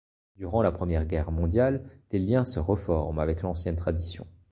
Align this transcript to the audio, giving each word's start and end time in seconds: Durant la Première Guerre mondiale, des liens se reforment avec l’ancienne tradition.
Durant 0.35 0.63
la 0.63 0.71
Première 0.71 1.05
Guerre 1.05 1.31
mondiale, 1.31 1.87
des 2.09 2.17
liens 2.17 2.43
se 2.43 2.57
reforment 2.59 3.19
avec 3.19 3.43
l’ancienne 3.43 3.75
tradition. 3.75 4.25